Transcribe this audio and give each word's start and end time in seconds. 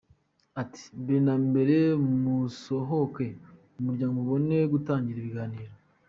Ati 0.61 0.83
“Mbere 1.01 1.19
na 1.27 1.35
mbere 1.47 1.75
musohoke 2.23 3.27
mu 3.73 3.79
muryango, 3.85 4.15
mubone 4.19 4.55
gutangira 4.73 5.17
ibiganiro. 5.21 5.73